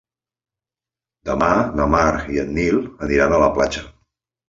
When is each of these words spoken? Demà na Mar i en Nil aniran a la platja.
Demà 1.29 1.51
na 1.81 1.89
Mar 1.97 2.09
i 2.39 2.43
en 2.47 2.53
Nil 2.59 2.83
aniran 3.09 3.41
a 3.41 3.45
la 3.49 3.55
platja. 3.61 3.91